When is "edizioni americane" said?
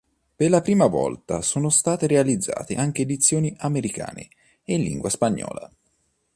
3.03-4.29